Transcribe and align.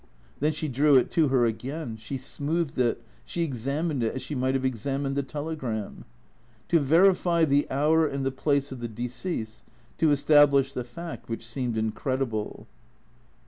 Then 0.39 0.51
she 0.51 0.67
drew 0.67 0.95
it 0.95 1.11
to 1.11 1.27
her 1.27 1.45
again; 1.45 1.95
she 1.95 2.17
smoothed 2.17 2.75
it; 2.79 3.03
she 3.23 3.43
examined 3.43 4.01
it, 4.01 4.15
as 4.15 4.23
she 4.23 4.33
might 4.33 4.55
have 4.55 4.65
examined 4.65 5.15
the 5.15 5.21
telegram, 5.21 6.05
to 6.69 6.79
verify 6.79 7.45
the 7.45 7.69
hour 7.69 8.07
and 8.07 8.25
the 8.25 8.31
place 8.31 8.71
of 8.71 8.79
the 8.79 8.87
decease, 8.87 9.61
to 9.99 10.09
establish 10.09 10.73
the 10.73 10.83
fact 10.83 11.29
which 11.29 11.45
seemed 11.45 11.77
incredible. 11.77 12.65